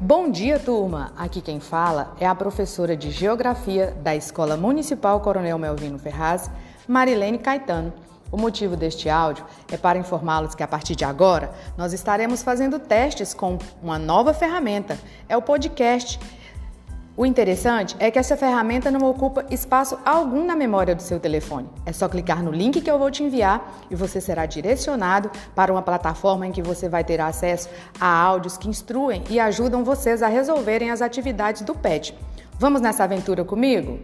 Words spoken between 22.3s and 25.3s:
no link que eu vou te enviar e você será direcionado